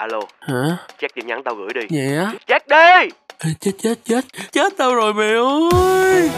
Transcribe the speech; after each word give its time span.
Alo, 0.00 0.20
Hả? 0.40 0.76
check 0.98 1.14
tin 1.14 1.26
nhắn 1.26 1.42
tao 1.44 1.54
gửi 1.54 1.68
đi. 1.74 1.96
Vậy 1.96 2.16
á? 2.16 2.32
Check 2.46 2.68
đi! 2.68 3.16
Ê, 3.38 3.50
Chết 3.60 3.70
chết 3.78 3.98
chết 4.04 4.24
Chết 4.52 4.72
tao 4.76 4.94
rồi 4.94 5.14
mẹ 5.14 5.24
ơi 5.72 6.30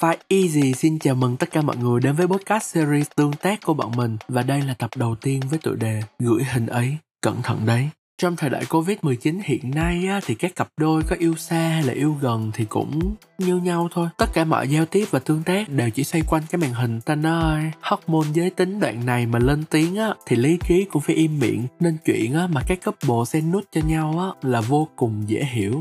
Fight 0.00 0.16
Easy 0.28 0.72
xin 0.74 0.98
chào 0.98 1.14
mừng 1.14 1.36
tất 1.36 1.50
cả 1.50 1.62
mọi 1.62 1.76
người 1.76 2.00
đến 2.00 2.14
với 2.14 2.26
podcast 2.26 2.74
series 2.74 3.06
tương 3.16 3.32
tác 3.32 3.62
của 3.62 3.74
bọn 3.74 3.92
mình 3.96 4.16
và 4.28 4.42
đây 4.42 4.62
là 4.62 4.74
tập 4.74 4.90
đầu 4.96 5.14
tiên 5.20 5.40
với 5.50 5.58
tựa 5.62 5.74
đề 5.74 6.00
Gửi 6.18 6.44
hình 6.52 6.66
ấy, 6.66 6.96
cẩn 7.20 7.42
thận 7.42 7.60
đấy. 7.66 7.88
Trong 8.22 8.36
thời 8.36 8.50
đại 8.50 8.64
Covid-19 8.68 9.40
hiện 9.44 9.70
nay 9.74 10.06
á, 10.08 10.20
thì 10.26 10.34
các 10.34 10.56
cặp 10.56 10.68
đôi 10.76 11.02
có 11.02 11.16
yêu 11.18 11.34
xa 11.36 11.56
hay 11.56 11.82
là 11.82 11.92
yêu 11.92 12.16
gần 12.20 12.50
thì 12.54 12.64
cũng 12.64 13.14
như 13.38 13.56
nhau 13.56 13.88
thôi. 13.92 14.08
Tất 14.18 14.26
cả 14.34 14.44
mọi 14.44 14.68
giao 14.68 14.86
tiếp 14.86 15.04
và 15.10 15.18
tương 15.18 15.42
tác 15.42 15.68
đều 15.68 15.90
chỉ 15.90 16.04
xoay 16.04 16.22
quanh 16.28 16.42
cái 16.50 16.58
màn 16.58 16.72
hình 16.72 17.00
ta 17.00 17.16
ơi. 17.24 17.70
Hormone 17.80 18.28
giới 18.32 18.50
tính 18.50 18.80
đoạn 18.80 19.06
này 19.06 19.26
mà 19.26 19.38
lên 19.38 19.64
tiếng 19.70 19.96
á, 19.96 20.14
thì 20.26 20.36
lý 20.36 20.58
trí 20.68 20.84
cũng 20.84 21.02
phải 21.02 21.16
im 21.16 21.38
miệng. 21.38 21.66
Nên 21.80 21.96
chuyện 22.04 22.34
á, 22.34 22.46
mà 22.46 22.62
các 22.68 22.78
couple 22.84 23.24
send 23.26 23.52
nút 23.54 23.64
cho 23.72 23.80
nhau 23.86 24.18
á, 24.18 24.48
là 24.48 24.60
vô 24.60 24.88
cùng 24.96 25.24
dễ 25.26 25.44
hiểu. 25.44 25.80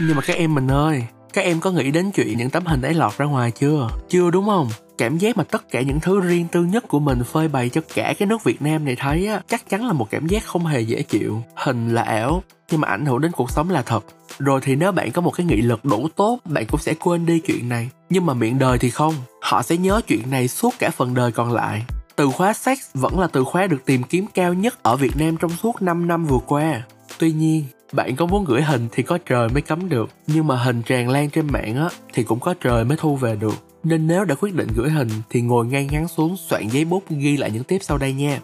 Nhưng 0.00 0.16
mà 0.16 0.22
các 0.26 0.36
em 0.36 0.54
mình 0.54 0.68
ơi, 0.70 1.04
các 1.32 1.42
em 1.42 1.60
có 1.60 1.70
nghĩ 1.70 1.90
đến 1.90 2.10
chuyện 2.10 2.38
những 2.38 2.50
tấm 2.50 2.66
hình 2.66 2.82
ấy 2.82 2.94
lọt 2.94 3.18
ra 3.18 3.26
ngoài 3.26 3.50
chưa? 3.50 3.88
Chưa 4.08 4.30
đúng 4.30 4.46
không? 4.46 4.68
Cảm 4.98 5.18
giác 5.18 5.36
mà 5.36 5.44
tất 5.44 5.70
cả 5.70 5.80
những 5.80 6.00
thứ 6.00 6.20
riêng 6.20 6.46
tư 6.52 6.64
nhất 6.64 6.88
của 6.88 7.00
mình 7.00 7.24
phơi 7.24 7.48
bày 7.48 7.68
cho 7.68 7.80
cả 7.94 8.14
cái 8.18 8.26
nước 8.26 8.44
Việt 8.44 8.62
Nam 8.62 8.84
này 8.84 8.96
thấy 8.96 9.26
á, 9.26 9.40
chắc 9.48 9.68
chắn 9.68 9.86
là 9.86 9.92
một 9.92 10.10
cảm 10.10 10.26
giác 10.26 10.44
không 10.44 10.66
hề 10.66 10.80
dễ 10.80 11.02
chịu. 11.02 11.42
Hình 11.54 11.94
là 11.94 12.02
ảo, 12.02 12.42
nhưng 12.70 12.80
mà 12.80 12.88
ảnh 12.88 13.06
hưởng 13.06 13.20
đến 13.20 13.32
cuộc 13.32 13.50
sống 13.50 13.70
là 13.70 13.82
thật. 13.82 14.04
Rồi 14.38 14.60
thì 14.62 14.76
nếu 14.76 14.92
bạn 14.92 15.12
có 15.12 15.22
một 15.22 15.30
cái 15.30 15.46
nghị 15.46 15.56
lực 15.56 15.84
đủ 15.84 16.08
tốt, 16.16 16.38
bạn 16.44 16.66
cũng 16.66 16.80
sẽ 16.80 16.94
quên 16.94 17.26
đi 17.26 17.38
chuyện 17.38 17.68
này. 17.68 17.90
Nhưng 18.10 18.26
mà 18.26 18.34
miệng 18.34 18.58
đời 18.58 18.78
thì 18.78 18.90
không, 18.90 19.14
họ 19.40 19.62
sẽ 19.62 19.76
nhớ 19.76 20.00
chuyện 20.06 20.30
này 20.30 20.48
suốt 20.48 20.74
cả 20.78 20.90
phần 20.90 21.14
đời 21.14 21.32
còn 21.32 21.52
lại. 21.52 21.82
Từ 22.16 22.28
khóa 22.30 22.52
sex 22.52 22.78
vẫn 22.94 23.20
là 23.20 23.26
từ 23.26 23.44
khóa 23.44 23.66
được 23.66 23.84
tìm 23.84 24.02
kiếm 24.02 24.26
cao 24.34 24.54
nhất 24.54 24.82
ở 24.82 24.96
Việt 24.96 25.16
Nam 25.16 25.36
trong 25.36 25.50
suốt 25.50 25.82
5 25.82 26.06
năm 26.06 26.26
vừa 26.26 26.38
qua. 26.46 26.82
Tuy 27.18 27.32
nhiên, 27.32 27.64
bạn 27.92 28.16
có 28.16 28.26
muốn 28.26 28.44
gửi 28.44 28.62
hình 28.62 28.88
thì 28.92 29.02
có 29.02 29.18
trời 29.26 29.48
mới 29.48 29.62
cấm 29.62 29.88
được 29.88 30.10
nhưng 30.26 30.46
mà 30.46 30.56
hình 30.56 30.82
tràn 30.82 31.08
lan 31.08 31.30
trên 31.30 31.46
mạng 31.46 31.76
á 31.76 31.88
thì 32.12 32.22
cũng 32.22 32.40
có 32.40 32.54
trời 32.60 32.84
mới 32.84 32.96
thu 33.00 33.16
về 33.16 33.36
được. 33.36 33.54
Nên 33.84 34.06
nếu 34.06 34.24
đã 34.24 34.34
quyết 34.34 34.54
định 34.54 34.68
gửi 34.74 34.90
hình 34.90 35.08
thì 35.30 35.40
ngồi 35.40 35.66
ngay 35.66 35.88
ngắn 35.90 36.08
xuống 36.08 36.36
soạn 36.36 36.68
giấy 36.68 36.84
bút 36.84 37.04
ghi 37.08 37.36
lại 37.36 37.50
những 37.50 37.64
tiếp 37.64 37.78
sau 37.80 37.98
đây 37.98 38.12
nha. 38.12 38.40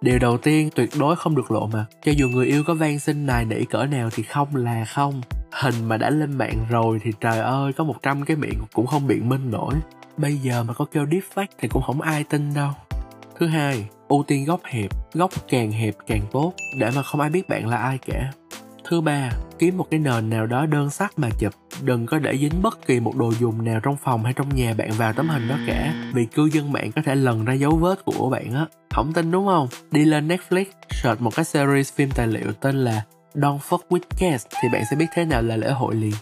Điều 0.00 0.18
đầu 0.18 0.38
tiên 0.38 0.70
tuyệt 0.74 0.90
đối 0.98 1.16
không 1.16 1.36
được 1.36 1.50
lộ 1.50 1.66
mặt. 1.66 1.84
Cho 2.04 2.12
dù 2.12 2.28
người 2.28 2.46
yêu 2.46 2.64
có 2.66 2.74
van 2.74 2.98
xin 2.98 3.26
nài 3.26 3.44
nỉ 3.44 3.64
cỡ 3.64 3.84
nào 3.84 4.10
thì 4.12 4.22
không 4.22 4.56
là 4.56 4.84
không. 4.84 5.20
Hình 5.52 5.74
mà 5.88 5.96
đã 5.96 6.10
lên 6.10 6.38
mạng 6.38 6.66
rồi 6.70 7.00
thì 7.04 7.10
trời 7.20 7.38
ơi 7.38 7.72
có 7.72 7.84
100 7.84 8.24
cái 8.24 8.36
miệng 8.36 8.58
cũng 8.72 8.86
không 8.86 9.06
biện 9.06 9.28
minh 9.28 9.50
nổi. 9.50 9.74
Bây 10.16 10.36
giờ 10.36 10.62
mà 10.62 10.74
có 10.74 10.84
kêu 10.92 11.04
deepfake 11.04 11.46
thì 11.58 11.68
cũng 11.68 11.82
không 11.82 12.00
ai 12.00 12.24
tin 12.24 12.54
đâu. 12.54 12.70
Thứ 13.38 13.46
hai, 13.46 13.88
ưu 14.08 14.24
tiên 14.26 14.44
góc 14.44 14.60
hẹp. 14.64 14.90
Góc 15.14 15.30
càng 15.48 15.72
hẹp 15.72 15.94
càng 16.06 16.22
tốt. 16.32 16.52
Để 16.78 16.90
mà 16.96 17.02
không 17.02 17.20
ai 17.20 17.30
biết 17.30 17.48
bạn 17.48 17.68
là 17.68 17.76
ai 17.76 17.98
cả. 17.98 18.32
Thứ 18.92 19.00
ba, 19.00 19.30
kiếm 19.58 19.76
một 19.76 19.86
cái 19.90 20.00
nền 20.00 20.30
nào 20.30 20.46
đó 20.46 20.66
đơn 20.66 20.90
sắc 20.90 21.18
mà 21.18 21.28
chụp. 21.38 21.52
Đừng 21.82 22.06
có 22.06 22.18
để 22.18 22.38
dính 22.38 22.62
bất 22.62 22.86
kỳ 22.86 23.00
một 23.00 23.16
đồ 23.16 23.32
dùng 23.40 23.64
nào 23.64 23.80
trong 23.80 23.96
phòng 23.96 24.24
hay 24.24 24.32
trong 24.32 24.54
nhà 24.54 24.74
bạn 24.78 24.90
vào 24.92 25.12
tấm 25.12 25.28
hình 25.28 25.48
đó 25.48 25.56
cả 25.66 25.94
Vì 26.14 26.26
cư 26.26 26.46
dân 26.52 26.72
mạng 26.72 26.90
có 26.96 27.02
thể 27.04 27.14
lần 27.14 27.44
ra 27.44 27.52
dấu 27.52 27.76
vết 27.76 28.04
của 28.04 28.30
bạn 28.30 28.54
á. 28.54 28.66
Không 28.90 29.12
tin 29.12 29.30
đúng 29.30 29.46
không? 29.46 29.68
Đi 29.90 30.04
lên 30.04 30.28
Netflix, 30.28 30.64
search 30.90 31.20
một 31.20 31.34
cái 31.36 31.44
series 31.44 31.92
phim 31.92 32.10
tài 32.10 32.26
liệu 32.26 32.52
tên 32.52 32.76
là 32.76 33.02
Don't 33.34 33.58
Fuck 33.58 33.78
With 33.88 34.00
Cats 34.18 34.46
Thì 34.62 34.68
bạn 34.72 34.82
sẽ 34.90 34.96
biết 34.96 35.06
thế 35.14 35.24
nào 35.24 35.42
là 35.42 35.56
lễ 35.56 35.70
hội 35.70 35.94
liền. 35.94 36.14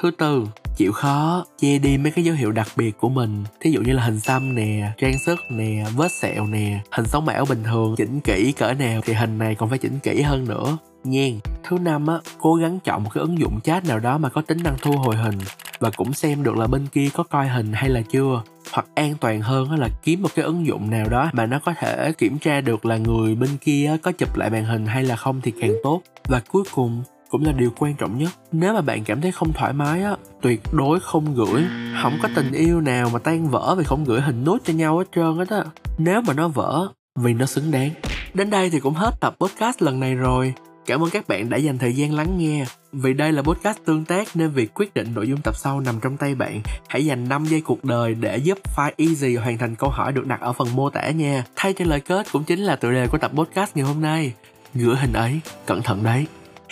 Thứ 0.00 0.10
tư, 0.10 0.46
chịu 0.76 0.92
khó 0.92 1.44
che 1.58 1.78
đi 1.78 1.98
mấy 1.98 2.12
cái 2.12 2.24
dấu 2.24 2.34
hiệu 2.34 2.52
đặc 2.52 2.68
biệt 2.76 2.98
của 2.98 3.08
mình 3.08 3.44
thí 3.60 3.70
dụ 3.70 3.80
như 3.80 3.92
là 3.92 4.04
hình 4.04 4.20
xăm 4.20 4.54
nè 4.54 4.90
trang 4.98 5.18
sức 5.18 5.38
nè 5.50 5.84
vết 5.96 6.12
sẹo 6.12 6.46
nè 6.46 6.80
hình 6.90 7.06
sống 7.06 7.28
ảo 7.28 7.44
bình 7.48 7.62
thường 7.64 7.94
chỉnh 7.96 8.20
kỹ 8.20 8.52
cỡ 8.52 8.72
nào 8.72 9.00
thì 9.04 9.12
hình 9.12 9.38
này 9.38 9.54
còn 9.54 9.68
phải 9.68 9.78
chỉnh 9.78 9.98
kỹ 10.02 10.22
hơn 10.22 10.48
nữa 10.48 10.78
Nhiên. 11.06 11.40
Thứ 11.64 11.78
năm 11.78 12.06
á, 12.06 12.18
cố 12.40 12.54
gắng 12.54 12.78
chọn 12.84 13.04
một 13.04 13.10
cái 13.14 13.20
ứng 13.20 13.38
dụng 13.38 13.60
chat 13.60 13.84
nào 13.84 13.98
đó 13.98 14.18
mà 14.18 14.28
có 14.28 14.42
tính 14.42 14.58
năng 14.64 14.76
thu 14.82 14.92
hồi 14.92 15.16
hình 15.16 15.38
và 15.78 15.90
cũng 15.96 16.12
xem 16.12 16.42
được 16.42 16.56
là 16.56 16.66
bên 16.66 16.86
kia 16.86 17.08
có 17.14 17.22
coi 17.22 17.48
hình 17.48 17.72
hay 17.72 17.90
là 17.90 18.02
chưa. 18.10 18.42
Hoặc 18.72 18.86
an 18.94 19.14
toàn 19.20 19.40
hơn 19.40 19.80
là 19.80 19.88
kiếm 20.02 20.22
một 20.22 20.28
cái 20.34 20.44
ứng 20.44 20.66
dụng 20.66 20.90
nào 20.90 21.08
đó 21.08 21.30
mà 21.32 21.46
nó 21.46 21.58
có 21.64 21.74
thể 21.78 22.12
kiểm 22.18 22.38
tra 22.38 22.60
được 22.60 22.86
là 22.86 22.96
người 22.96 23.34
bên 23.34 23.50
kia 23.60 23.96
có 24.02 24.12
chụp 24.12 24.36
lại 24.36 24.50
màn 24.50 24.64
hình 24.64 24.86
hay 24.86 25.04
là 25.04 25.16
không 25.16 25.40
thì 25.40 25.52
càng 25.60 25.72
tốt. 25.82 26.02
Và 26.24 26.42
cuối 26.48 26.64
cùng 26.74 27.02
cũng 27.28 27.44
là 27.44 27.52
điều 27.52 27.70
quan 27.78 27.94
trọng 27.94 28.18
nhất 28.18 28.30
nếu 28.52 28.74
mà 28.74 28.80
bạn 28.80 29.04
cảm 29.04 29.20
thấy 29.20 29.32
không 29.32 29.52
thoải 29.52 29.72
mái 29.72 30.02
á 30.02 30.16
tuyệt 30.42 30.60
đối 30.72 31.00
không 31.00 31.34
gửi 31.34 31.64
không 32.02 32.18
có 32.22 32.28
tình 32.34 32.52
yêu 32.52 32.80
nào 32.80 33.10
mà 33.12 33.18
tan 33.18 33.48
vỡ 33.48 33.74
vì 33.78 33.84
không 33.84 34.04
gửi 34.04 34.20
hình 34.20 34.44
nút 34.44 34.62
cho 34.64 34.72
nhau 34.72 34.98
hết 34.98 35.04
trơn 35.14 35.36
hết 35.36 35.48
á 35.48 35.64
nếu 35.98 36.20
mà 36.20 36.32
nó 36.32 36.48
vỡ 36.48 36.88
vì 37.18 37.34
nó 37.34 37.46
xứng 37.46 37.70
đáng 37.70 37.90
đến 38.34 38.50
đây 38.50 38.70
thì 38.70 38.80
cũng 38.80 38.94
hết 38.94 39.10
tập 39.20 39.34
podcast 39.40 39.82
lần 39.82 40.00
này 40.00 40.14
rồi 40.14 40.54
Cảm 40.86 41.02
ơn 41.02 41.10
các 41.10 41.28
bạn 41.28 41.50
đã 41.50 41.56
dành 41.56 41.78
thời 41.78 41.92
gian 41.92 42.14
lắng 42.14 42.38
nghe. 42.38 42.64
Vì 42.92 43.12
đây 43.12 43.32
là 43.32 43.42
podcast 43.42 43.78
tương 43.84 44.04
tác 44.04 44.28
nên 44.36 44.50
việc 44.50 44.74
quyết 44.74 44.94
định 44.94 45.14
nội 45.14 45.28
dung 45.28 45.40
tập 45.40 45.56
sau 45.56 45.80
nằm 45.80 46.00
trong 46.00 46.16
tay 46.16 46.34
bạn. 46.34 46.60
Hãy 46.88 47.06
dành 47.06 47.28
5 47.28 47.44
giây 47.44 47.60
cuộc 47.60 47.84
đời 47.84 48.14
để 48.14 48.36
giúp 48.36 48.58
File 48.76 48.92
Easy 48.96 49.36
hoàn 49.36 49.58
thành 49.58 49.74
câu 49.74 49.90
hỏi 49.90 50.12
được 50.12 50.26
đặt 50.26 50.40
ở 50.40 50.52
phần 50.52 50.68
mô 50.76 50.90
tả 50.90 51.10
nha. 51.10 51.44
Thay 51.56 51.72
cho 51.72 51.84
lời 51.84 52.00
kết 52.00 52.26
cũng 52.32 52.44
chính 52.44 52.60
là 52.60 52.76
tựa 52.76 52.92
đề 52.92 53.06
của 53.06 53.18
tập 53.18 53.30
podcast 53.34 53.76
ngày 53.76 53.86
hôm 53.86 54.02
nay. 54.02 54.32
Gửi 54.74 54.96
hình 54.96 55.12
ấy, 55.12 55.40
cẩn 55.66 55.82
thận 55.82 56.04
đấy. 56.04 56.26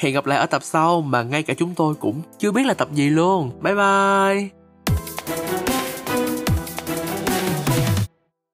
Hẹn 0.04 0.14
gặp 0.14 0.26
lại 0.26 0.38
ở 0.38 0.46
tập 0.46 0.62
sau 0.64 1.00
mà 1.00 1.22
ngay 1.22 1.42
cả 1.42 1.54
chúng 1.54 1.74
tôi 1.74 1.94
cũng 1.94 2.22
chưa 2.38 2.52
biết 2.52 2.66
là 2.66 2.74
tập 2.74 2.88
gì 2.92 3.10
luôn. 3.10 3.50
Bye 3.62 3.74
bye! 3.74 4.63